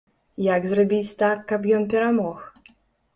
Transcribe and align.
Як 0.43 0.63
зрабіць 0.71 1.13
так, 1.21 1.43
каб 1.51 1.67
ён 1.81 1.85
перамог? 1.91 2.41